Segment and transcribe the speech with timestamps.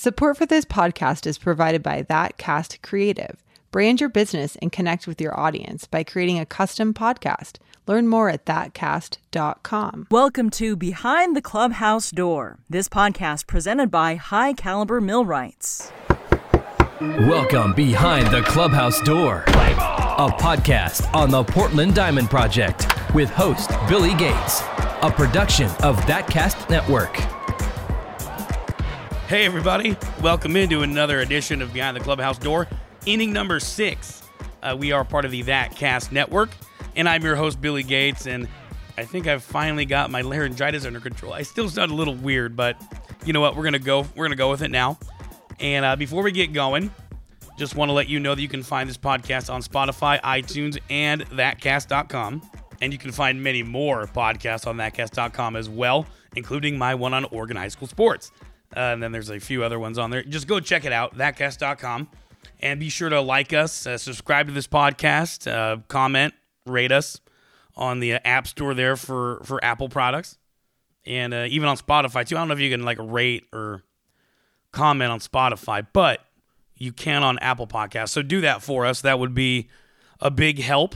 [0.00, 3.34] Support for this podcast is provided by That Cast Creative.
[3.72, 7.56] Brand your business and connect with your audience by creating a custom podcast.
[7.88, 10.06] Learn more at thatcast.com.
[10.08, 12.60] Welcome to Behind the Clubhouse Door.
[12.70, 15.90] This podcast presented by High Caliber Millwrights.
[17.00, 22.86] Welcome Behind the Clubhouse Door, a podcast on the Portland Diamond Project
[23.16, 24.60] with host Billy Gates,
[25.02, 27.18] a production of That Cast Network.
[29.28, 29.94] Hey, everybody.
[30.22, 32.66] Welcome into another edition of Behind the Clubhouse Door,
[33.04, 34.22] inning number six.
[34.62, 36.48] Uh, we are part of the That Cast Network,
[36.96, 38.26] and I'm your host, Billy Gates.
[38.26, 38.48] And
[38.96, 41.34] I think I've finally got my laryngitis under control.
[41.34, 42.80] I still sound a little weird, but
[43.26, 43.54] you know what?
[43.54, 44.06] We're gonna go.
[44.16, 44.98] We're gonna go with it now.
[45.60, 46.90] And uh, before we get going,
[47.58, 50.78] just want to let you know that you can find this podcast on Spotify, iTunes,
[50.88, 52.50] and thatcast.com.
[52.80, 57.26] And you can find many more podcasts on thatcast.com as well, including my one on
[57.26, 58.32] Oregon high school sports.
[58.76, 60.22] Uh, and then there's a few other ones on there.
[60.22, 62.08] Just go check it out, thatcast.com.
[62.60, 66.34] And be sure to like us, uh, subscribe to this podcast, uh, comment,
[66.66, 67.20] rate us
[67.76, 70.38] on the uh, App Store there for, for Apple products.
[71.06, 72.36] And uh, even on Spotify, too.
[72.36, 73.82] I don't know if you can like rate or
[74.72, 76.20] comment on Spotify, but
[76.74, 78.10] you can on Apple Podcasts.
[78.10, 79.00] So do that for us.
[79.00, 79.68] That would be
[80.20, 80.94] a big help.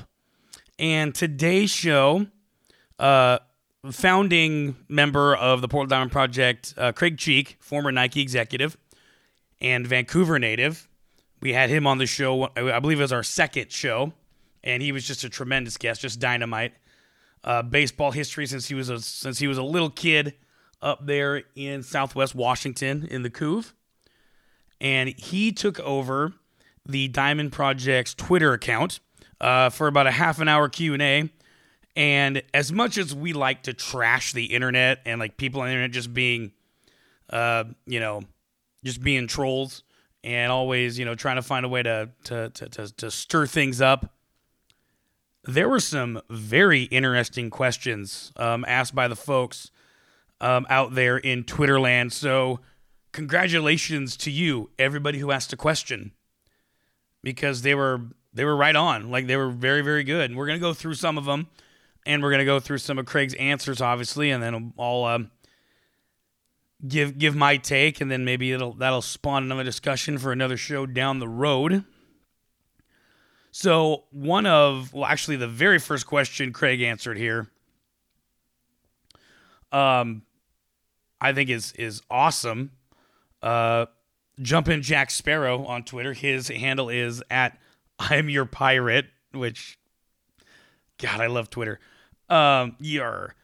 [0.79, 2.27] And today's show,
[2.99, 3.39] uh,
[3.91, 8.77] founding member of the Portland Diamond Project, uh, Craig Cheek, former Nike executive
[9.61, 10.89] and Vancouver native.
[11.41, 14.13] We had him on the show, I believe it was our second show,
[14.63, 16.75] and he was just a tremendous guest, just dynamite.
[17.43, 20.35] Uh, baseball history since he was a since he was a little kid
[20.81, 23.75] up there in Southwest Washington in the Couve,
[24.81, 26.35] and he took over
[26.87, 29.01] the Diamond Project's Twitter account
[29.41, 31.31] uh, for about a half an hour Q and A
[31.95, 35.73] and as much as we like to trash the internet and like people on the
[35.73, 36.53] internet just being,
[37.31, 38.23] uh, you know,
[38.85, 39.83] just being trolls
[40.25, 43.47] and always, you know, trying to find a way to to to to, to stir
[43.47, 44.15] things up,
[45.45, 49.71] there were some very interesting questions um, asked by the folks
[50.41, 52.13] um, out there in Twitter land.
[52.13, 52.61] So,
[53.13, 56.13] congratulations to you, everybody who asked a question,
[57.23, 58.01] because they were
[58.33, 59.11] they were right on.
[59.11, 60.31] Like they were very very good.
[60.31, 61.49] And we're gonna go through some of them
[62.07, 65.31] and we're gonna go through some of Craig's answers, obviously, and then I'll um,
[66.87, 70.87] give give my take, and then maybe it'll that'll spawn another discussion for another show
[70.87, 71.85] down the road.
[73.51, 77.49] So one of well, actually, the very first question Craig answered here,
[79.71, 80.23] um,
[81.21, 82.73] I think is is awesome.
[83.43, 83.87] Uh,
[84.41, 86.13] jump in Jack Sparrow on Twitter.
[86.13, 87.59] His handle is at
[87.99, 89.79] I'm your pirate, which
[90.99, 91.79] God, I love Twitter.
[92.33, 93.35] Um, yar.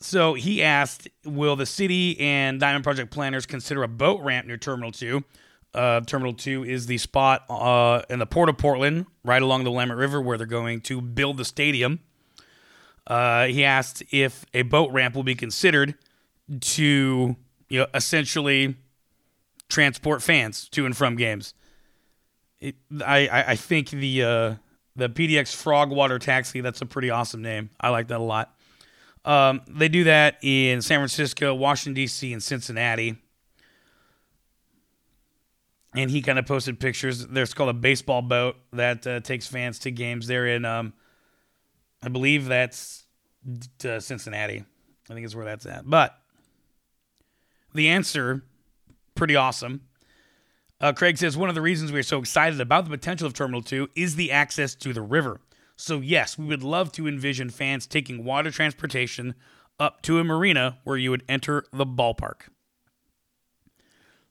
[0.00, 4.58] So he asked, will the city and Diamond Project planners consider a boat ramp near
[4.58, 5.24] Terminal 2?
[5.72, 9.70] Uh, Terminal 2 is the spot uh, in the Port of Portland, right along the
[9.70, 12.00] Willamette River, where they're going to build the stadium.
[13.06, 15.94] Uh, he asked if a boat ramp will be considered
[16.60, 17.36] to,
[17.70, 18.76] you know, essentially
[19.70, 21.54] transport fans to and from games.
[22.60, 24.54] It, I, I, I think the uh,
[24.96, 26.60] the PDX Frogwater Taxi.
[26.60, 27.70] That's a pretty awesome name.
[27.80, 28.54] I like that a lot.
[29.24, 33.16] Um, they do that in San Francisco, Washington, D.C., and Cincinnati.
[35.94, 37.26] And he kind of posted pictures.
[37.26, 40.26] There's called a baseball boat that uh, takes fans to games.
[40.26, 40.92] They're in, um,
[42.02, 43.04] I believe that's
[43.84, 44.64] uh, Cincinnati.
[45.08, 45.88] I think is where that's at.
[45.88, 46.18] But
[47.74, 48.42] the answer,
[49.14, 49.82] pretty awesome.
[50.80, 53.32] Uh, Craig says one of the reasons we are so excited about the potential of
[53.32, 55.40] Terminal 2 is the access to the river.
[55.76, 59.34] So, yes, we would love to envision fans taking water transportation
[59.78, 62.48] up to a marina where you would enter the ballpark.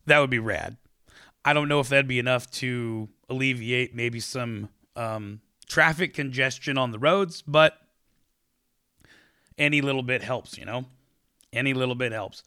[0.06, 0.78] That would be rad.
[1.44, 6.92] I don't know if that'd be enough to alleviate maybe some um, traffic congestion on
[6.92, 7.78] the roads, but
[9.58, 10.86] any little bit helps, you know?
[11.54, 12.44] Any little bit helps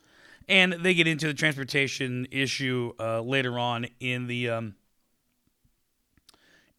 [0.49, 4.75] and they get into the transportation issue uh, later on in the um,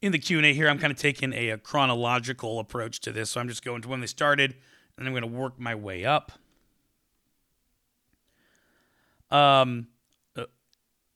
[0.02, 0.54] in the Q and A.
[0.54, 3.82] Here, I'm kind of taking a, a, chronological approach to this, so I'm just going
[3.84, 4.56] to when they started,
[4.98, 6.32] and I'm going to work my way up.
[9.30, 9.88] Um,
[10.36, 10.46] uh,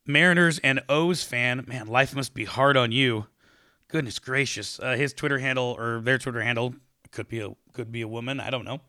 [0.05, 3.25] Mariners and O's fan, man, life must be hard on you.
[3.87, 6.75] Goodness gracious, uh, his Twitter handle or their Twitter handle
[7.11, 8.39] could be a could be a woman.
[8.39, 8.81] I don't know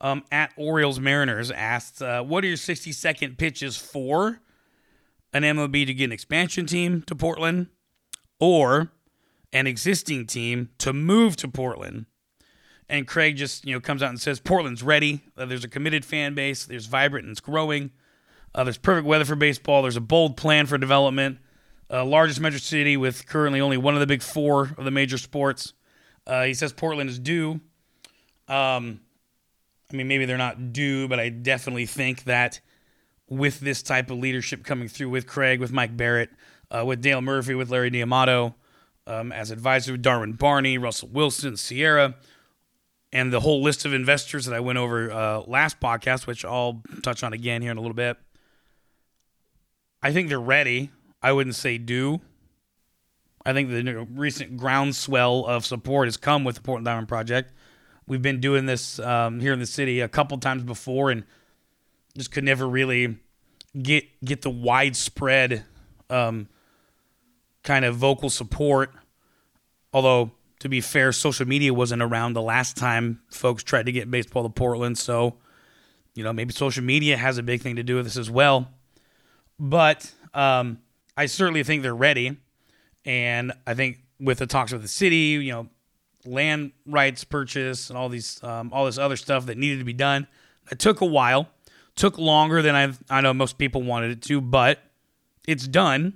[0.00, 4.40] um, at Orioles Mariners asked, uh, "What are your 60 second pitches for
[5.32, 7.68] an MLB to get an expansion team to Portland,
[8.38, 8.92] or
[9.52, 12.06] an existing team to move to Portland?"
[12.88, 15.22] And Craig just you know comes out and says, "Portland's ready.
[15.36, 16.64] Uh, there's a committed fan base.
[16.64, 17.90] There's vibrant and it's growing.
[18.54, 19.82] Uh, there's perfect weather for baseball.
[19.82, 21.38] There's a bold plan for development.
[21.90, 25.16] Uh, largest metro city with currently only one of the big four of the major
[25.16, 25.72] sports.
[26.26, 27.60] Uh, he says Portland is due.
[28.46, 29.00] Um,
[29.92, 32.60] I mean, maybe they're not due, but I definitely think that
[33.28, 36.30] with this type of leadership coming through with Craig, with Mike Barrett,
[36.70, 38.54] uh, with Dale Murphy, with Larry D'Amato,
[39.06, 42.14] um, as advisor, Darwin Barney, Russell Wilson, Ciara,
[43.12, 46.82] and the whole list of investors that I went over uh, last podcast, which I'll
[47.02, 48.18] touch on again here in a little bit.
[50.02, 50.90] I think they're ready.
[51.22, 52.20] I wouldn't say due.
[53.44, 57.52] I think the recent groundswell of support has come with the Portland Diamond Project.
[58.08, 61.24] We've been doing this um, here in the city a couple times before, and
[62.16, 63.18] just could never really
[63.80, 65.64] get get the widespread
[66.08, 66.48] um,
[67.62, 68.92] kind of vocal support.
[69.92, 74.10] Although to be fair, social media wasn't around the last time folks tried to get
[74.10, 75.36] baseball to Portland, so
[76.14, 78.70] you know maybe social media has a big thing to do with this as well.
[79.60, 80.78] But um,
[81.14, 82.38] I certainly think they're ready,
[83.04, 85.68] and I think with the talks with the city, you know,
[86.28, 89.92] land rights purchase and all these um, all this other stuff that needed to be
[89.92, 90.26] done,
[90.70, 91.48] it took a while,
[91.96, 94.80] took longer than I I know most people wanted it to, but
[95.46, 96.14] it's done.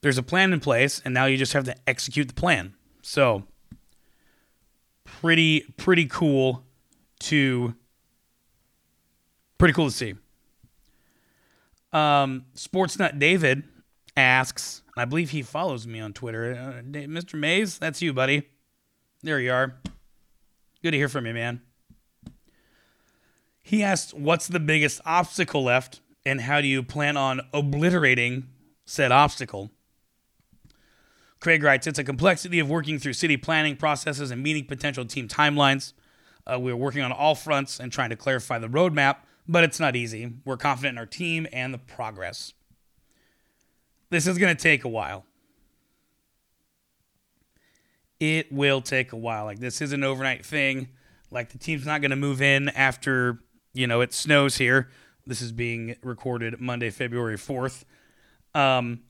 [0.00, 2.74] There's a plan in place, and now you just have to execute the plan.
[3.02, 3.44] So
[5.04, 6.64] pretty pretty cool
[7.20, 7.74] to
[9.58, 10.14] pretty cool to see.
[11.92, 13.62] Um, Sportsnut David
[14.16, 16.52] asks, I believe he follows me on Twitter.
[16.52, 17.38] Uh, Mr.
[17.38, 18.48] Mays, that's you, buddy.
[19.24, 19.74] There you are.
[20.82, 21.62] Good to hear from you, man.
[23.62, 28.50] He asked, What's the biggest obstacle left, and how do you plan on obliterating
[28.84, 29.70] said obstacle?
[31.40, 35.26] Craig writes, It's a complexity of working through city planning processes and meeting potential team
[35.26, 35.94] timelines.
[36.46, 39.16] Uh, we're working on all fronts and trying to clarify the roadmap,
[39.48, 40.34] but it's not easy.
[40.44, 42.52] We're confident in our team and the progress.
[44.10, 45.24] This is going to take a while.
[48.20, 49.44] It will take a while.
[49.44, 50.88] Like, this is an overnight thing.
[51.30, 53.40] Like, the team's not going to move in after,
[53.72, 54.88] you know, it snows here.
[55.26, 57.84] This is being recorded Monday, February 4th.
[58.54, 59.00] Um,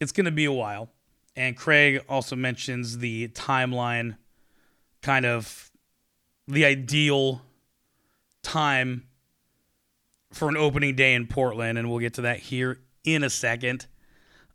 [0.00, 0.90] it's going to be a while.
[1.36, 4.16] And Craig also mentions the timeline,
[5.02, 5.70] kind of
[6.46, 7.42] the ideal
[8.42, 9.06] time
[10.32, 13.86] for an opening day in Portland, and we'll get to that here in a second.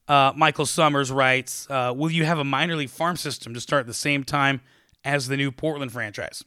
[0.07, 3.81] Uh, Michael Summers writes uh, Will you have a minor league farm system to start
[3.81, 4.61] at the same time
[5.03, 6.43] as the new Portland franchise?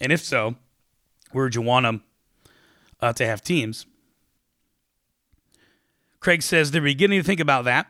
[0.00, 0.56] And if so,
[1.32, 2.04] where would you want them
[3.00, 3.86] uh, to have teams?
[6.20, 7.86] Craig says they're beginning to think about that.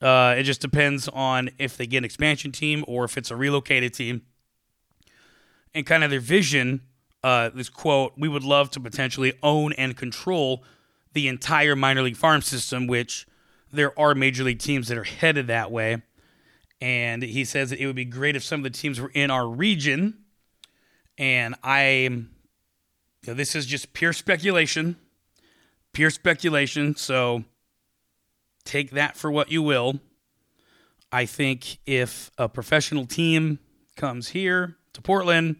[0.00, 3.36] Uh, it just depends on if they get an expansion team or if it's a
[3.36, 4.22] relocated team.
[5.74, 6.82] And kind of their vision,
[7.22, 10.64] uh, this quote, we would love to potentially own and control
[11.12, 13.26] the entire minor league farm system, which
[13.72, 16.02] there are major league teams that are headed that way.
[16.80, 19.30] And he says that it would be great if some of the teams were in
[19.30, 20.18] our region.
[21.18, 22.26] And I, you
[23.26, 24.96] know, this is just pure speculation,
[25.92, 26.96] pure speculation.
[26.96, 27.44] So
[28.64, 30.00] take that for what you will.
[31.12, 33.58] I think if a professional team
[33.96, 35.56] comes here to Portland,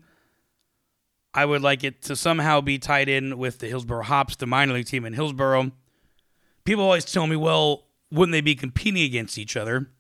[1.33, 4.75] I would like it to somehow be tied in with the Hillsboro Hops, the minor
[4.75, 5.71] league team in Hillsboro.
[6.65, 9.91] People always tell me, well, wouldn't they be competing against each other?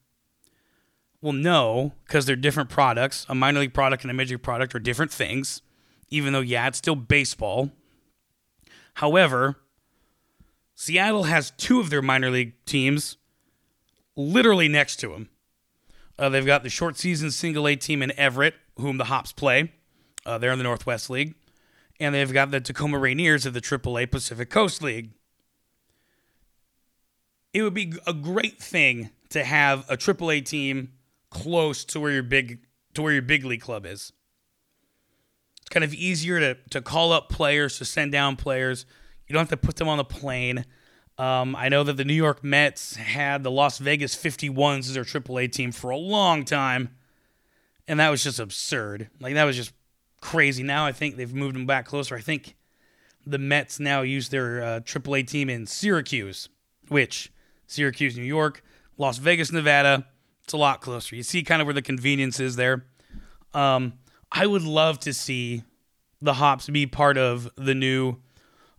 [1.20, 3.26] Well, no, because they're different products.
[3.28, 5.62] A minor league product and a major league product are different things,
[6.08, 7.70] even though, yeah, it's still baseball.
[8.94, 9.56] However,
[10.74, 13.18] Seattle has two of their minor league teams
[14.16, 15.28] literally next to them.
[16.18, 19.72] Uh, they've got the short season single A team in Everett, whom the Hops play.
[20.24, 21.34] Uh, they're in the Northwest League.
[21.98, 25.10] And they've got the Tacoma Rainiers of the AAA Pacific Coast League.
[27.52, 30.92] It would be a great thing to have a AAA team
[31.30, 32.60] close to where your big
[32.94, 34.12] to where your big league club is.
[35.60, 38.86] It's kind of easier to to call up players, to send down players.
[39.26, 40.64] You don't have to put them on the plane.
[41.18, 45.04] Um, I know that the New York Mets had the Las Vegas 51s as their
[45.04, 46.96] AAA team for a long time,
[47.86, 49.10] and that was just absurd.
[49.20, 49.72] Like that was just
[50.20, 50.62] crazy.
[50.62, 52.16] Now I think they've moved them back closer.
[52.16, 52.56] I think
[53.26, 56.48] the Mets now use their uh, AAA team in Syracuse,
[56.88, 57.32] which
[57.66, 58.62] Syracuse, New York,
[58.98, 60.06] Las Vegas, Nevada.
[60.44, 61.14] It's a lot closer.
[61.16, 62.84] You see kind of where the convenience is there.
[63.54, 63.94] Um,
[64.32, 65.64] I would love to see
[66.20, 68.16] the Hops be part of the new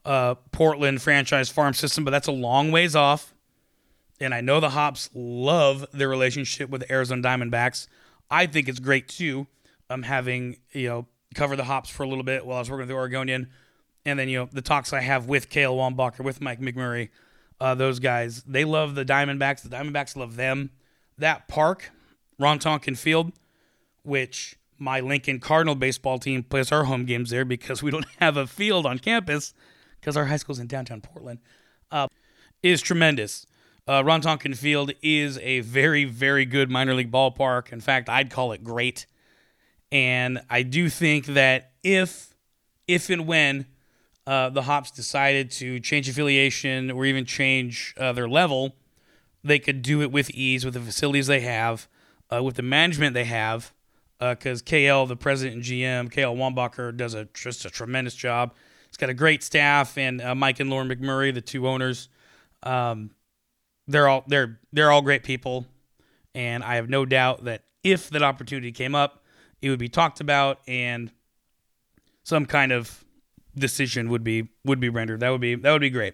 [0.05, 3.33] uh, Portland franchise farm system, but that's a long ways off.
[4.19, 7.87] And I know the Hops love their relationship with the Arizona Diamondbacks.
[8.29, 9.47] I think it's great too.
[9.89, 12.69] I'm um, having you know cover the Hops for a little bit while I was
[12.69, 13.49] working with the Oregonian.
[14.05, 17.09] and then you know the talks I have with KL Wambacher, with Mike McMurray,
[17.59, 19.61] uh, those guys, they love the Diamondbacks.
[19.61, 20.71] The Diamondbacks love them.
[21.17, 21.91] That park,
[22.39, 23.31] Ron Tonkin Field,
[24.03, 28.35] which my Lincoln Cardinal baseball team plays our home games there because we don't have
[28.35, 29.53] a field on campus
[29.99, 31.39] because our high school's in downtown Portland,
[31.91, 32.07] uh,
[32.63, 33.45] is tremendous.
[33.87, 37.71] Uh, Ron Tonkin Field is a very, very good minor league ballpark.
[37.71, 39.05] In fact, I'd call it great.
[39.91, 42.33] And I do think that if,
[42.87, 43.65] if and when
[44.25, 48.75] uh, the Hops decided to change affiliation or even change uh, their level,
[49.43, 51.87] they could do it with ease with the facilities they have,
[52.31, 53.73] uh, with the management they have.
[54.19, 58.53] Because uh, KL, the president and GM, KL Wambacher, does a just a tremendous job.
[58.87, 62.07] He's got a great staff, and uh, Mike and Lauren McMurray, the two owners,
[62.61, 63.09] um,
[63.87, 65.65] they're all they're they're all great people,
[66.35, 69.20] and I have no doubt that if that opportunity came up,
[69.61, 71.11] it would be talked about, and
[72.23, 73.03] some kind of
[73.55, 75.19] decision would be would be rendered.
[75.19, 76.13] That would be that would be great.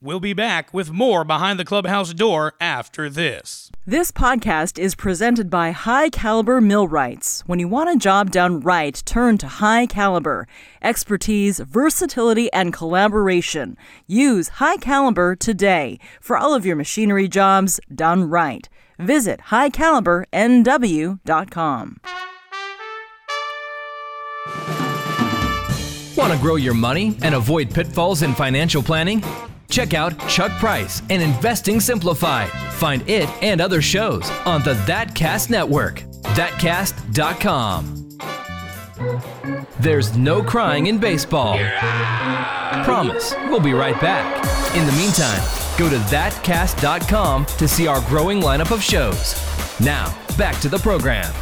[0.00, 3.70] We'll be back with more behind the clubhouse door after this.
[3.86, 7.44] This podcast is presented by High Caliber Millwrights.
[7.46, 10.48] When you want a job done right, turn to High Caliber.
[10.82, 13.76] Expertise, versatility, and collaboration.
[14.08, 18.68] Use High Caliber today for all of your machinery jobs done right.
[18.98, 22.00] Visit highcalibernw.com.
[26.16, 29.24] Want to grow your money and avoid pitfalls in financial planning?
[29.70, 32.50] Check out Chuck Price and Investing Simplified.
[32.74, 36.00] Find it and other shows on the ThatCast Network.
[36.34, 37.98] ThatCast.com.
[39.80, 41.56] There's no crying in baseball.
[42.84, 44.76] Promise, we'll be right back.
[44.76, 45.42] In the meantime,
[45.78, 49.34] go to ThatCast.com to see our growing lineup of shows.
[49.80, 51.32] Now, back to the program.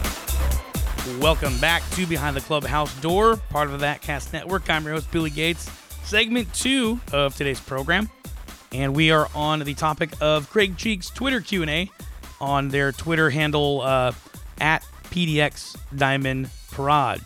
[1.20, 4.70] Welcome back to Behind the Clubhouse Door, part of the ThatCast Network.
[4.70, 5.70] I'm your host, Billy Gates.
[6.02, 8.08] Segment two of today's program
[8.72, 11.90] and we are on the topic of Craig Cheek's Twitter Q&A
[12.40, 14.12] on their Twitter handle uh,
[14.62, 17.20] at PDX Diamond Proj.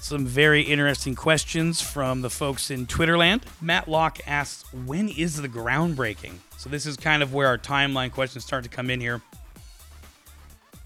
[0.00, 3.42] Some very interesting questions from the folks in Twitterland.
[3.60, 6.38] Matt Locke asks, when is the groundbreaking?
[6.58, 9.22] So this is kind of where our timeline questions start to come in here.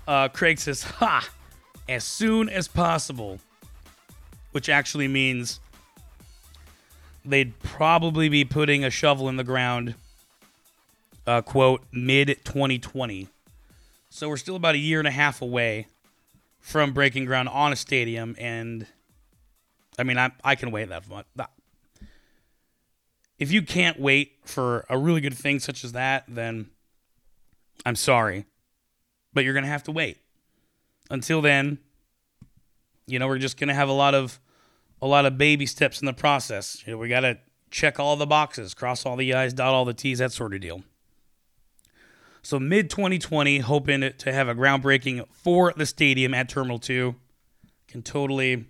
[0.06, 1.26] Uh, Craig says, ha,
[1.90, 3.40] as soon as possible,
[4.52, 5.58] which actually means
[7.24, 9.96] they'd probably be putting a shovel in the ground,
[11.26, 13.26] uh, quote, mid 2020.
[14.08, 15.88] So we're still about a year and a half away
[16.60, 18.36] from breaking ground on a stadium.
[18.38, 18.86] And
[19.98, 21.26] I mean, I, I can wait that much.
[23.38, 26.70] If you can't wait for a really good thing such as that, then
[27.84, 28.44] I'm sorry.
[29.32, 30.18] But you're going to have to wait.
[31.10, 31.78] Until then,
[33.06, 34.40] you know, we're just to have a lot of
[35.02, 36.82] a lot of baby steps in the process.
[36.86, 37.38] You know, we got to
[37.70, 40.60] check all the boxes, cross all the I's, dot all the T's, that sort of
[40.60, 40.82] deal.
[42.42, 47.14] So mid 2020, hoping to have a groundbreaking for the stadium at Terminal 2.
[47.88, 48.66] Can totally,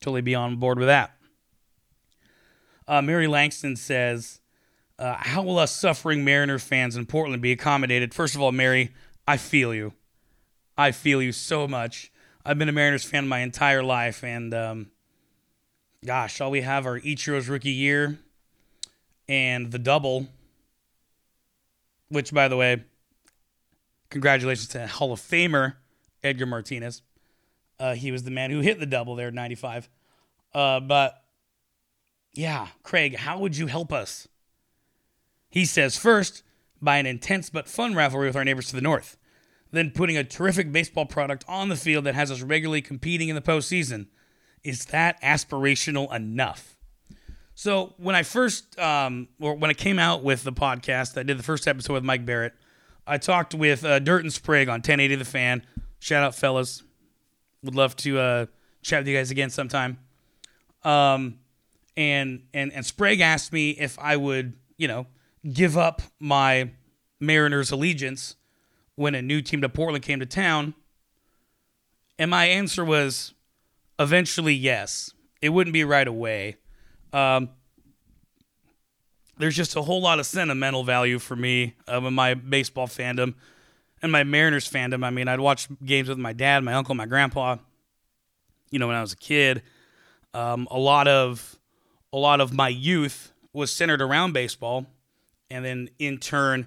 [0.00, 1.12] totally be on board with that.
[2.88, 4.40] Uh, Mary Langston says,
[4.98, 8.12] uh, How will us suffering Mariner fans in Portland be accommodated?
[8.12, 8.92] First of all, Mary,
[9.26, 9.92] I feel you.
[10.76, 12.10] I feel you so much.
[12.44, 14.90] I've been a Mariners fan my entire life, and um,
[16.04, 18.18] gosh, all we have are Ichiro's rookie year
[19.28, 20.26] and the double,
[22.08, 22.84] which, by the way,
[24.10, 25.74] congratulations to Hall of Famer
[26.22, 27.02] Edgar Martinez.
[27.78, 29.88] Uh, he was the man who hit the double there in 95.
[30.54, 31.22] Uh, but
[32.32, 34.28] yeah, Craig, how would you help us?
[35.48, 36.42] He says, first,
[36.80, 39.16] by an intense but fun rivalry with our neighbors to the north.
[39.72, 43.34] Then putting a terrific baseball product on the field that has us regularly competing in
[43.34, 44.06] the postseason.
[44.62, 46.76] Is that aspirational enough?
[47.54, 51.38] So when I first, um, or when I came out with the podcast, I did
[51.38, 52.54] the first episode with Mike Barrett.
[53.06, 55.66] I talked with uh, Dirt and Sprague on 1080 The Fan.
[55.98, 56.82] Shout out, fellas.
[57.62, 58.46] Would love to uh,
[58.82, 59.98] chat with you guys again sometime.
[60.84, 61.38] Um,
[61.96, 65.06] and and and Sprague asked me if I would, you know,
[65.50, 66.70] give up my
[67.20, 68.36] Mariners allegiance
[68.96, 70.74] when a new team to Portland came to town.
[72.18, 73.34] And my answer was
[74.02, 75.12] Eventually, yes.
[75.40, 76.56] It wouldn't be right away.
[77.12, 77.50] Um,
[79.38, 83.34] there's just a whole lot of sentimental value for me um, in my baseball fandom
[84.02, 85.04] and my Mariners fandom.
[85.04, 87.56] I mean, I'd watch games with my dad, my uncle, my grandpa.
[88.70, 89.62] You know, when I was a kid,
[90.34, 91.56] um, a lot of
[92.12, 94.86] a lot of my youth was centered around baseball,
[95.50, 96.66] and then in turn,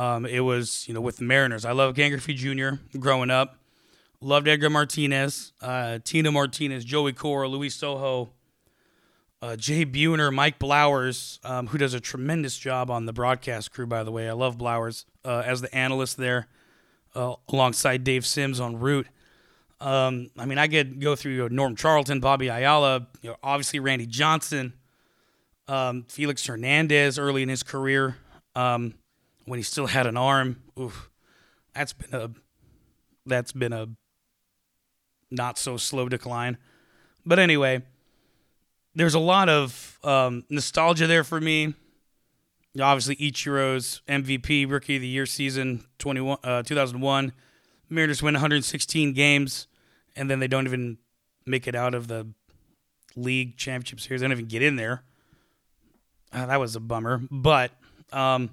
[0.00, 1.66] um, it was you know with the Mariners.
[1.66, 2.70] I love Griffey Jr.
[2.98, 3.58] growing up.
[4.22, 8.28] Loved Edgar Martinez, uh, Tino Martinez, Joey Cora, Luis Sojo,
[9.40, 13.86] uh, Jay Buhner, Mike Blowers, um, who does a tremendous job on the broadcast crew,
[13.86, 14.28] by the way.
[14.28, 16.48] I love Blowers uh, as the analyst there,
[17.14, 19.06] uh, alongside Dave Sims on Root.
[19.80, 23.36] Um, I mean, I could go through you know, Norm Charlton, Bobby Ayala, you know,
[23.42, 24.74] obviously Randy Johnson,
[25.66, 28.16] um, Felix Hernandez early in his career
[28.54, 28.94] um,
[29.50, 30.62] when he still had an arm.
[30.78, 31.10] Oof,
[31.74, 32.30] that's been a
[33.26, 33.88] that's been a
[35.28, 36.56] not so slow decline.
[37.26, 37.82] But anyway,
[38.94, 41.74] there's a lot of um, nostalgia there for me.
[42.80, 47.32] Obviously, Ichiro's MVP Rookie of the Year season 21, uh, 2001.
[47.88, 49.66] Mariners win 116 games,
[50.14, 50.96] and then they don't even
[51.44, 52.28] make it out of the
[53.16, 54.20] league championship series.
[54.20, 55.02] They don't even get in there.
[56.32, 57.20] Uh, that was a bummer.
[57.28, 57.72] But
[58.12, 58.50] um,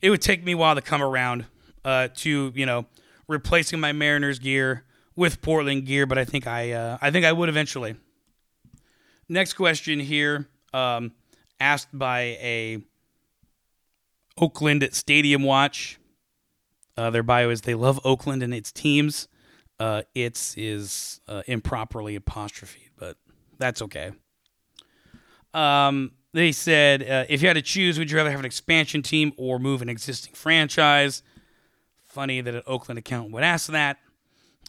[0.00, 1.46] it would take me a while to come around
[1.84, 2.86] uh, to, you know,
[3.26, 4.84] replacing my Mariners gear
[5.16, 7.96] with Portland gear, but I think I uh, I think I would eventually.
[9.28, 11.12] Next question here, um,
[11.60, 12.78] asked by a
[14.38, 15.98] Oakland Stadium Watch.
[16.96, 19.28] Uh, their bio is they love Oakland and its teams.
[19.78, 23.16] Uh, it's is uh, improperly apostrophe, but
[23.58, 24.12] that's okay.
[25.54, 29.02] Um, they said uh, if you had to choose, would you rather have an expansion
[29.02, 31.22] team or move an existing franchise?
[32.06, 33.98] Funny that an Oakland account would ask that.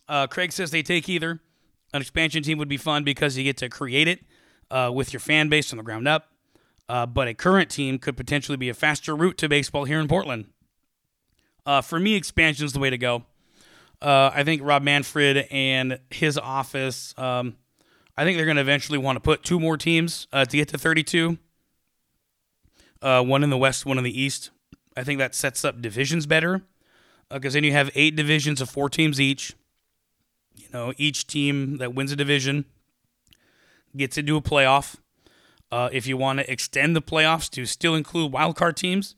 [0.08, 1.40] Uh, Craig says they take either.
[1.94, 4.22] An expansion team would be fun because you get to create it
[4.72, 6.30] uh, with your fan base from the ground up.
[6.88, 10.08] Uh, but a current team could potentially be a faster route to baseball here in
[10.08, 10.46] Portland.
[11.66, 13.26] Uh, for me, expansion is the way to go.
[14.02, 17.58] Uh, I think Rob Manfred and his office, um,
[18.18, 20.80] I think they're going to eventually want to put two more teams to get to
[20.80, 21.38] 32.
[23.02, 24.50] Uh, one in the West, one in the East.
[24.98, 26.62] I think that sets up divisions better
[27.30, 29.54] because then you have eight divisions of four teams each.
[30.56, 32.66] You know, each team that wins a division
[33.96, 34.98] gets into a playoff.
[35.72, 39.16] Uh, if you want to extend the playoffs to still include wildcard teams,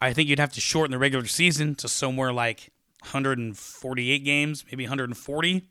[0.00, 2.72] I think you'd have to shorten the regular season to somewhere like
[3.02, 5.62] 148 games, maybe 140.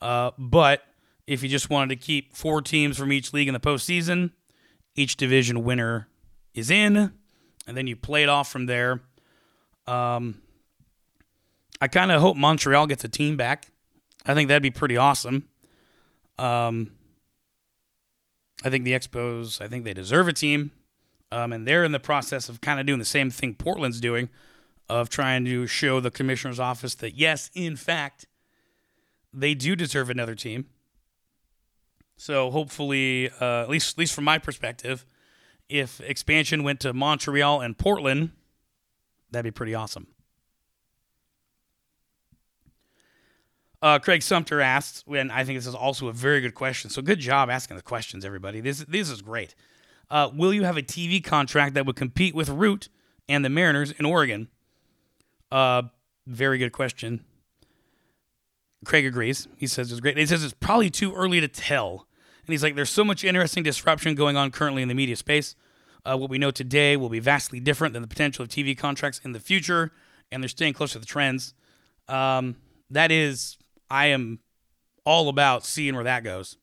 [0.00, 0.82] Uh, but
[1.26, 4.32] if you just wanted to keep four teams from each league in the postseason,
[4.96, 6.08] each division winner
[6.54, 7.12] is in,
[7.66, 9.00] and then you play it off from there.
[9.86, 10.42] Um,
[11.80, 13.66] I kind of hope Montreal gets a team back.
[14.24, 15.48] I think that'd be pretty awesome.
[16.38, 16.92] Um,
[18.64, 20.70] I think the Expos, I think they deserve a team.
[21.32, 24.28] Um, and they're in the process of kind of doing the same thing Portland's doing,
[24.88, 28.26] of trying to show the commissioner's office that, yes, in fact,
[29.32, 30.66] they do deserve another team.
[32.18, 35.06] So hopefully, uh, at least at least from my perspective,
[35.68, 38.30] if expansion went to Montreal and Portland,
[39.30, 40.06] that'd be pretty awesome.
[43.80, 46.88] Uh, Craig Sumter asks, and I think this is also a very good question.
[46.88, 48.60] So good job asking the questions, everybody.
[48.60, 49.56] This this is great.
[50.08, 52.88] Uh, will you have a TV contract that would compete with Root
[53.28, 54.48] and the Mariners in Oregon?
[55.50, 55.82] Uh,
[56.26, 57.24] very good question.
[58.84, 59.48] Craig agrees.
[59.56, 60.16] He says it's great.
[60.16, 62.06] He says it's probably too early to tell.
[62.46, 65.54] And he's like, there's so much interesting disruption going on currently in the media space.
[66.04, 69.20] Uh, what we know today will be vastly different than the potential of TV contracts
[69.24, 69.92] in the future,
[70.32, 71.54] and they're staying close to the trends.
[72.08, 72.56] Um,
[72.90, 73.56] that is
[73.88, 74.40] I am
[75.04, 76.56] all about seeing where that goes.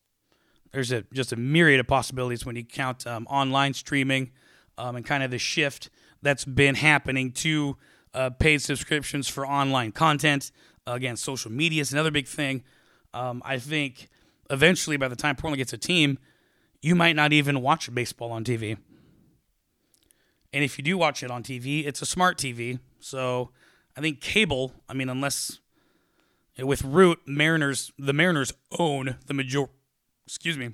[0.72, 4.30] There's a just a myriad of possibilities when you count um, online streaming
[4.76, 5.90] um, and kind of the shift
[6.22, 7.76] that's been happening to
[8.14, 10.52] uh, paid subscriptions for online content.
[10.86, 12.62] Again, social media is another big thing.
[13.14, 14.08] Um, I think
[14.50, 16.18] eventually, by the time Portland gets a team,
[16.82, 18.76] you might not even watch baseball on TV.
[20.52, 22.80] And if you do watch it on TV, it's a smart TV.
[22.98, 23.50] So
[23.96, 25.60] I think cable, I mean, unless
[26.58, 29.66] with Root, Mariners, the Mariners own the major.
[30.26, 30.70] Excuse me.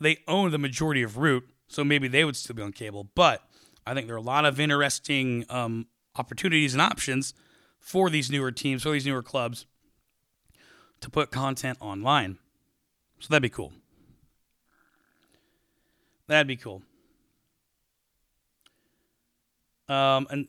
[0.00, 3.08] They own the majority of Root, so maybe they would still be on cable.
[3.14, 3.42] But
[3.86, 7.34] I think there are a lot of interesting um, opportunities and options
[7.78, 9.66] for these newer teams, for these newer clubs,
[11.00, 12.38] to put content online.
[13.18, 13.72] So that'd be cool.
[16.26, 16.82] That'd be cool.
[19.88, 20.48] Um, and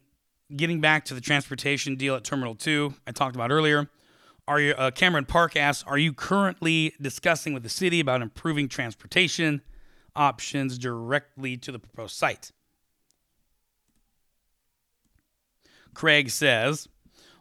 [0.56, 3.90] getting back to the transportation deal at Terminal 2, I talked about earlier.
[4.48, 8.68] Are you, uh, Cameron Park asks, are you currently discussing with the city about improving
[8.68, 9.62] transportation
[10.16, 12.52] options directly to the proposed site?
[15.94, 16.88] Craig says,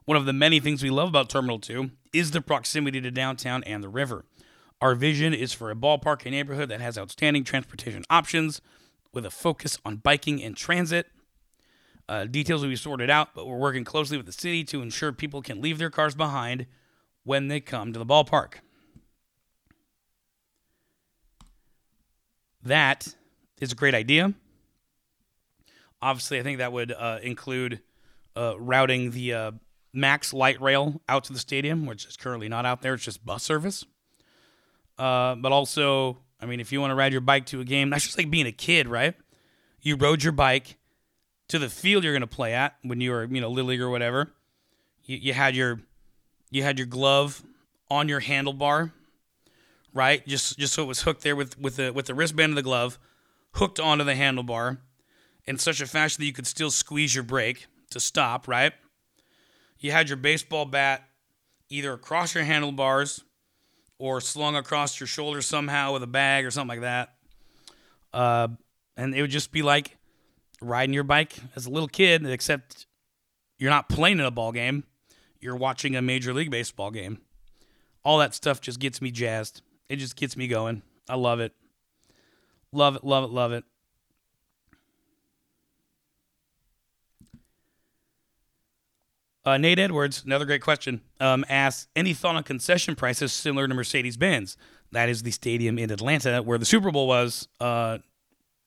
[0.04, 3.62] one of the many things we love about Terminal 2 is the proximity to downtown
[3.64, 4.24] and the river.
[4.80, 8.60] Our vision is for a ballpark neighborhood that has outstanding transportation options
[9.12, 11.06] with a focus on biking and transit
[12.10, 15.12] uh, details will be sorted out, but we're working closely with the city to ensure
[15.12, 16.66] people can leave their cars behind
[17.22, 18.54] when they come to the ballpark.
[22.62, 23.14] that
[23.60, 24.34] is a great idea.
[26.02, 27.80] Obviously, I think that would uh, include
[28.36, 29.50] uh, routing the uh,
[29.92, 32.94] Max light rail out to the stadium, which is currently not out there.
[32.94, 33.84] It's just bus service.
[34.98, 37.90] Uh, but also, I mean, if you want to ride your bike to a game,
[37.90, 39.14] that's just like being a kid, right?
[39.80, 40.76] You rode your bike
[41.48, 43.80] to the field you're going to play at when you were, you know, little league
[43.80, 44.30] or whatever.
[45.04, 45.80] You, you had your
[46.50, 47.42] you had your glove
[47.90, 48.92] on your handlebar,
[49.92, 50.26] right?
[50.26, 52.62] Just just so it was hooked there with with the with the wristband of the
[52.62, 52.98] glove
[53.54, 54.78] hooked onto the handlebar
[55.46, 58.72] in such a fashion that you could still squeeze your brake to stop, right?
[59.80, 61.08] You had your baseball bat
[61.70, 63.24] either across your handlebars
[63.98, 67.14] or slung across your shoulder somehow with a bag or something like that.
[68.12, 68.48] Uh,
[68.96, 69.96] and it would just be like
[70.60, 72.86] riding your bike as a little kid, except
[73.58, 74.84] you're not playing in a ball game,
[75.40, 77.18] you're watching a Major League Baseball game.
[78.04, 79.62] All that stuff just gets me jazzed.
[79.88, 80.82] It just gets me going.
[81.08, 81.52] I love it.
[82.72, 83.64] Love it, love it, love it.
[89.50, 93.74] Uh, Nate Edwards, another great question, um, asks any thought on concession prices similar to
[93.74, 94.56] Mercedes Benz?
[94.92, 97.98] That is the stadium in Atlanta where the Super Bowl was uh,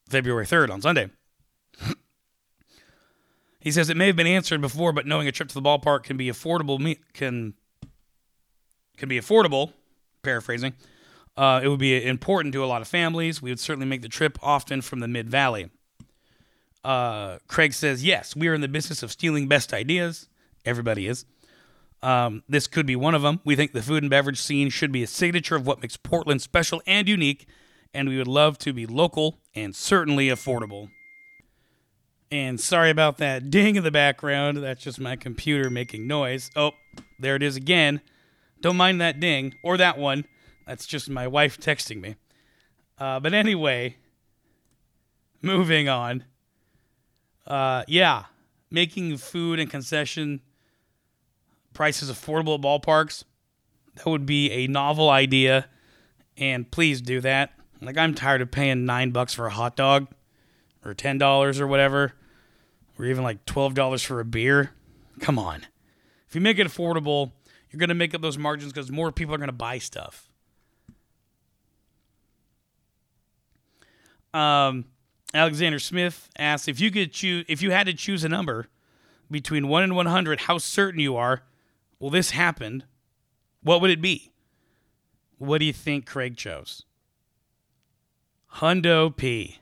[0.10, 1.10] February 3rd on Sunday.
[3.62, 6.04] he says it may have been answered before, but knowing a trip to the ballpark
[6.04, 7.54] can be affordable can
[8.98, 9.72] can be affordable.
[10.22, 10.74] Paraphrasing,
[11.38, 13.42] uh, it would be important to a lot of families.
[13.42, 15.70] We would certainly make the trip often from the Mid Valley.
[16.84, 20.28] Uh, Craig says yes, we are in the business of stealing best ideas.
[20.66, 21.26] Everybody is.
[22.02, 23.40] Um, this could be one of them.
[23.46, 26.42] We think the food and beverage scene should be a signature of what makes Portland
[26.42, 27.48] special and unique,
[27.94, 30.90] and we would love to be local and certainly affordable.
[32.30, 34.58] And sorry about that ding in the background.
[34.58, 36.50] That's just my computer making noise.
[36.56, 36.72] Oh,
[37.20, 38.02] there it is again.
[38.60, 40.26] Don't mind that ding or that one.
[40.66, 42.16] That's just my wife texting me.
[42.98, 43.98] Uh, but anyway,
[45.42, 46.24] moving on.
[47.46, 48.26] Uh, yeah,
[48.72, 50.42] making food and concession
[51.74, 53.24] prices affordable at ballparks.
[53.96, 55.68] That would be a novel idea,
[56.38, 57.54] and please do that.
[57.82, 60.08] Like I'm tired of paying nine bucks for a hot dog,
[60.84, 62.14] or ten dollars or whatever,
[62.98, 64.72] or even like twelve dollars for a beer.
[65.20, 65.68] Come on,
[66.28, 67.34] if you make it affordable,
[67.70, 70.30] you're gonna make up those margins because more people are gonna buy stuff.
[74.34, 74.86] Um,
[75.36, 78.70] Alexander Smith asks if you could choose if you had to choose a number
[79.30, 81.44] between one and one hundred, how certain you are
[82.04, 82.84] well, this happened,
[83.62, 84.34] what would it be?
[85.38, 86.84] What do you think Craig chose?
[88.56, 89.60] Hundo P.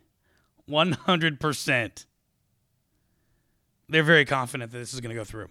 [0.68, 2.06] 100%.
[3.88, 5.50] They're very confident that this is going to go through.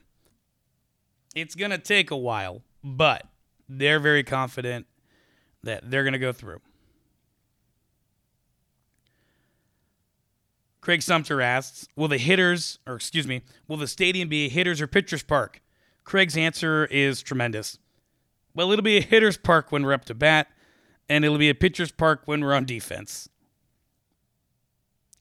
[1.36, 3.24] It's going to take a while, but
[3.68, 4.86] they're very confident
[5.62, 6.60] that they're going to go through.
[10.80, 14.80] Craig Sumter asks, will the hitters, or excuse me, will the stadium be a hitters
[14.80, 15.62] or pitchers park?
[16.04, 17.78] Craig's answer is tremendous.
[18.54, 20.48] Well, it'll be a hitter's park when we're up to bat,
[21.08, 23.28] and it'll be a pitcher's park when we're on defense.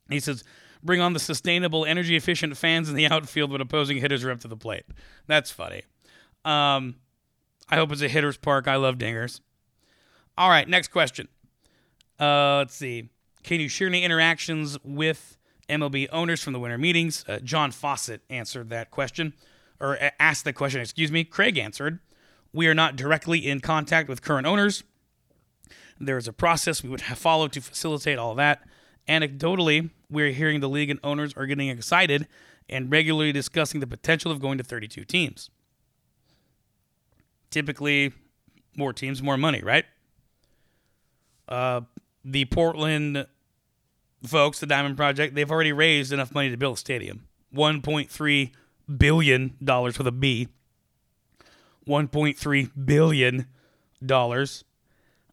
[0.10, 0.44] He says,
[0.84, 4.40] bring on the sustainable, energy efficient fans in the outfield when opposing hitters are up
[4.42, 4.86] to the plate.
[5.28, 5.84] That's funny.
[6.44, 6.96] Um,
[7.70, 8.68] I hope it's a hitter's park.
[8.68, 9.42] I love dingers.
[10.38, 11.28] All right, next question.
[12.20, 13.10] Uh, let's see.
[13.44, 15.38] Can you share any interactions with
[15.70, 17.24] MLB owners from the winter meetings?
[17.28, 19.34] Uh, John Fawcett answered that question
[19.80, 22.00] or asked the question, excuse me, Craig answered,
[22.54, 24.84] We are not directly in contact with current owners.
[26.00, 28.64] There is a process we would have followed to facilitate all that.
[29.08, 32.28] Anecdotally, we're hearing the league and owners are getting excited
[32.70, 35.50] and regularly discussing the potential of going to 32 teams.
[37.50, 38.14] Typically,
[38.78, 39.86] more teams, more money, right?
[41.48, 41.82] Uh,
[42.24, 43.26] the Portland
[44.26, 47.28] folks, the Diamond Project, they've already raised enough money to build a stadium.
[47.54, 48.52] 1.3
[48.98, 50.48] billion dollars with a B.
[51.88, 53.48] 1.3 billion
[54.06, 54.64] dollars.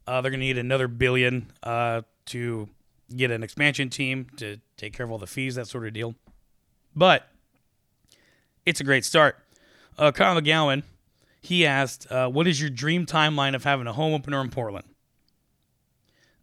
[0.07, 2.69] Uh, they're going to need another billion uh, to
[3.14, 6.14] get an expansion team to take care of all the fees, that sort of deal.
[6.95, 7.29] But
[8.64, 9.38] it's a great start.
[9.99, 10.83] Uh, Kyle McGowan,
[11.40, 14.87] he asked, uh, "What is your dream timeline of having a home opener in Portland?"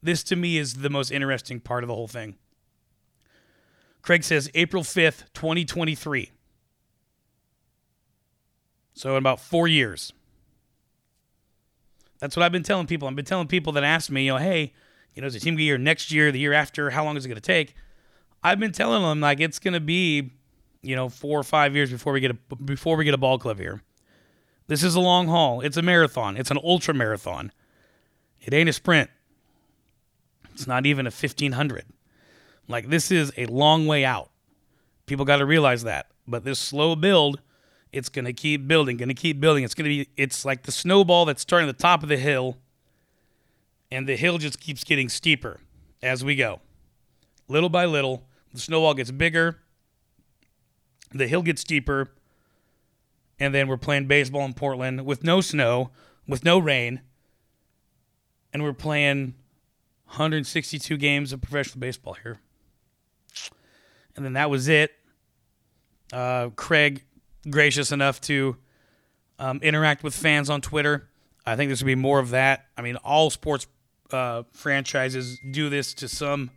[0.01, 2.35] This to me is the most interesting part of the whole thing.
[4.01, 6.31] Craig says April 5th, 2023.
[8.93, 10.13] So in about four years.
[12.19, 13.07] That's what I've been telling people.
[13.07, 14.73] I've been telling people that ask me, you know, hey,
[15.13, 16.89] you know, is the team year next year, the year after?
[16.89, 17.75] How long is it going to take?
[18.43, 20.31] I've been telling them like it's going to be,
[20.81, 23.37] you know, four or five years before we get a before we get a ball
[23.37, 23.81] club here.
[24.67, 25.61] This is a long haul.
[25.61, 26.37] It's a marathon.
[26.37, 27.51] It's an ultra marathon.
[28.41, 29.09] It ain't a sprint.
[30.53, 31.85] It's not even a 1500.
[32.67, 34.29] Like this is a long way out.
[35.05, 36.07] People got to realize that.
[36.27, 37.41] But this slow build,
[37.93, 39.63] it's going to keep building, going to keep building.
[39.63, 42.17] It's going to be it's like the snowball that's starting at the top of the
[42.17, 42.57] hill
[43.91, 45.59] and the hill just keeps getting steeper
[46.01, 46.59] as we go.
[47.47, 49.59] Little by little, the snowball gets bigger,
[51.11, 52.09] the hill gets steeper,
[53.39, 55.91] and then we're playing baseball in Portland with no snow,
[56.27, 57.01] with no rain,
[58.51, 59.35] and we're playing
[60.05, 62.39] 162 games of professional baseball here.
[64.15, 64.91] And then that was it.
[66.11, 67.03] Uh, Craig,
[67.49, 68.57] gracious enough to
[69.39, 71.09] um, interact with fans on Twitter.
[71.45, 72.65] I think there's to be more of that.
[72.77, 73.67] I mean, all sports
[74.11, 76.51] uh, franchises do this to some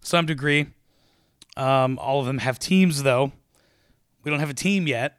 [0.00, 0.66] some degree.
[1.56, 3.32] Um, all of them have teams, though.
[4.22, 5.18] We don't have a team yet,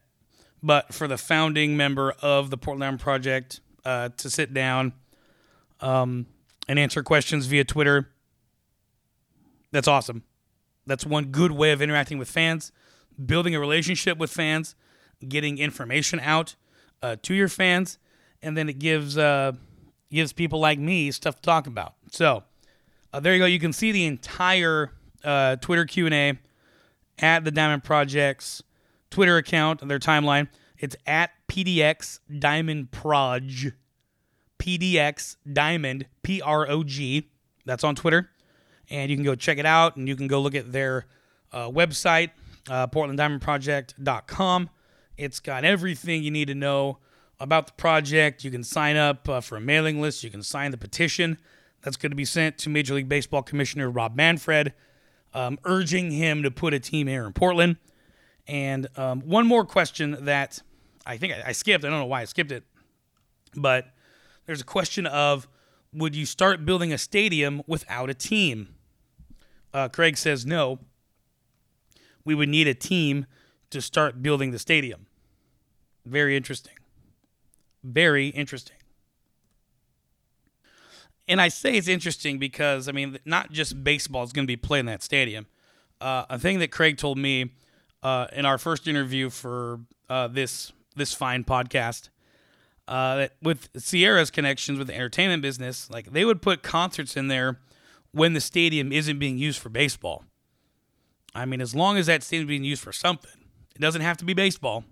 [0.63, 4.93] but for the founding member of the Portland Project uh, to sit down
[5.81, 6.27] um,
[6.67, 8.09] and answer questions via Twitter,
[9.71, 10.23] that's awesome.
[10.85, 12.71] That's one good way of interacting with fans,
[13.25, 14.75] building a relationship with fans,
[15.27, 16.55] getting information out
[17.01, 17.97] uh, to your fans,
[18.41, 19.53] and then it gives uh,
[20.11, 21.95] gives people like me stuff to talk about.
[22.11, 22.43] So
[23.13, 23.45] uh, there you go.
[23.45, 24.91] You can see the entire
[25.23, 26.39] uh, Twitter Q and A
[27.19, 28.63] at the Diamond Project's
[29.09, 30.47] Twitter account, their timeline.
[30.77, 33.73] It's at PDX Diamond Proj.
[34.59, 37.29] PDX Diamond P R O G.
[37.65, 38.29] That's on Twitter,
[38.89, 41.05] and you can go check it out, and you can go look at their
[41.51, 42.31] uh, website,
[42.69, 44.69] uh, PortlandDiamondProject.com.
[45.17, 46.99] It's got everything you need to know
[47.39, 48.43] about the project.
[48.43, 50.23] You can sign up uh, for a mailing list.
[50.23, 51.37] You can sign the petition
[51.81, 54.73] that's going to be sent to Major League Baseball Commissioner Rob Manfred,
[55.33, 57.77] um, urging him to put a team here in Portland.
[58.47, 60.61] And um, one more question that
[61.05, 61.85] I think I, I skipped.
[61.85, 62.63] I don't know why I skipped it,
[63.55, 63.87] but
[64.45, 65.47] there's a question of
[65.93, 68.75] would you start building a stadium without a team?
[69.73, 70.79] Uh, Craig says no.
[72.25, 73.25] We would need a team
[73.69, 75.07] to start building the stadium.
[76.05, 76.73] Very interesting.
[77.83, 78.75] Very interesting.
[81.27, 84.57] And I say it's interesting because, I mean, not just baseball is going to be
[84.57, 85.45] played in that stadium.
[86.01, 87.51] Uh, a thing that Craig told me
[88.01, 92.09] uh, in our first interview for uh, this this fine podcast
[92.89, 97.27] uh, that with Ciara's connections with the entertainment business, like they would put concerts in
[97.27, 97.59] there
[98.11, 100.25] when the stadium isn't being used for baseball.
[101.35, 103.31] I mean, as long as that stadium being used for something,
[103.75, 104.83] it doesn't have to be baseball,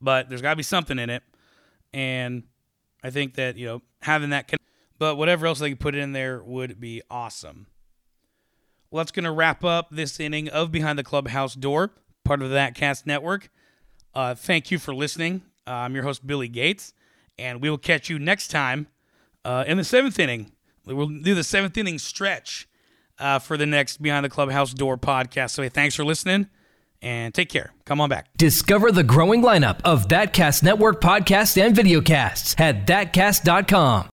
[0.00, 1.22] but there's got to be something in it.
[1.92, 2.44] And
[3.02, 4.58] I think that you know having that, con-
[4.98, 7.66] but whatever else they could put in there would be awesome.
[8.90, 11.90] Well, that's going to wrap up this inning of Behind the Clubhouse Door,
[12.24, 13.50] part of that cast network.
[14.14, 15.42] Uh, thank you for listening.
[15.66, 16.94] Uh, I'm your host, Billy Gates,
[17.38, 18.86] and we will catch you next time
[19.44, 20.52] uh, in the seventh inning.
[20.86, 22.67] We'll do the seventh inning stretch
[23.18, 25.50] uh, for the next Behind the Clubhouse Door podcast.
[25.50, 26.48] So, hey, thanks for listening
[27.02, 27.72] and take care.
[27.84, 28.28] Come on back.
[28.36, 34.06] Discover the growing lineup of ThatCast Network podcasts and videocasts at thatcast.com.